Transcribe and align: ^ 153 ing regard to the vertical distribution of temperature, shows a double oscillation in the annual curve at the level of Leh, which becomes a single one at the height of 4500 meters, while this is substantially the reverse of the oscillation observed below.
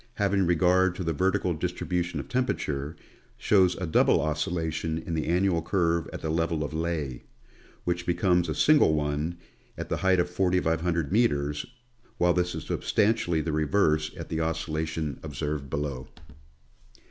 ^ 0.01 0.03
153 0.15 0.41
ing 0.41 0.47
regard 0.47 0.95
to 0.95 1.03
the 1.03 1.13
vertical 1.13 1.53
distribution 1.53 2.19
of 2.19 2.27
temperature, 2.27 2.95
shows 3.37 3.75
a 3.75 3.85
double 3.85 4.19
oscillation 4.19 4.97
in 4.97 5.13
the 5.13 5.27
annual 5.27 5.61
curve 5.61 6.09
at 6.11 6.21
the 6.23 6.31
level 6.31 6.63
of 6.63 6.73
Leh, 6.73 7.19
which 7.83 8.07
becomes 8.07 8.49
a 8.49 8.55
single 8.55 8.95
one 8.95 9.37
at 9.77 9.89
the 9.89 9.97
height 9.97 10.19
of 10.19 10.27
4500 10.27 11.11
meters, 11.11 11.67
while 12.17 12.33
this 12.33 12.55
is 12.55 12.63
substantially 12.63 13.41
the 13.41 13.51
reverse 13.53 14.09
of 14.15 14.27
the 14.29 14.39
oscillation 14.41 15.19
observed 15.21 15.69
below. 15.69 16.07